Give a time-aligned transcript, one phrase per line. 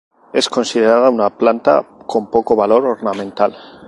[0.33, 3.55] Es considerada una planta con poco valor ornamental.